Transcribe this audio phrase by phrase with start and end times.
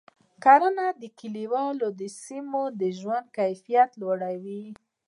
[0.43, 1.87] کرنه د کلیوالو
[2.23, 4.63] سیمو د ژوند کیفیت لوړوي.